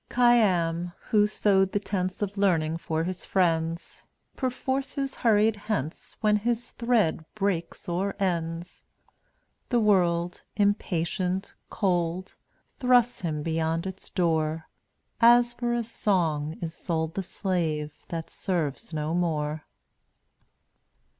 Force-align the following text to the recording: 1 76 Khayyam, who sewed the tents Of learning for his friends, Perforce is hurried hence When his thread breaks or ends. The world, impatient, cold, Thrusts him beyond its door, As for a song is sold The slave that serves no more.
1 0.07 0.17
76 0.17 0.19
Khayyam, 0.19 0.93
who 1.11 1.27
sewed 1.27 1.71
the 1.71 1.79
tents 1.79 2.23
Of 2.23 2.35
learning 2.35 2.77
for 2.77 3.03
his 3.03 3.23
friends, 3.23 4.03
Perforce 4.35 4.97
is 4.97 5.13
hurried 5.13 5.55
hence 5.55 6.17
When 6.21 6.35
his 6.37 6.71
thread 6.71 7.23
breaks 7.35 7.87
or 7.87 8.15
ends. 8.17 8.83
The 9.69 9.79
world, 9.79 10.41
impatient, 10.55 11.53
cold, 11.69 12.33
Thrusts 12.79 13.21
him 13.21 13.43
beyond 13.43 13.85
its 13.85 14.09
door, 14.09 14.67
As 15.19 15.53
for 15.53 15.71
a 15.71 15.83
song 15.83 16.57
is 16.63 16.73
sold 16.73 17.13
The 17.13 17.21
slave 17.21 17.93
that 18.07 18.31
serves 18.31 18.91
no 18.91 19.13
more. 19.13 19.65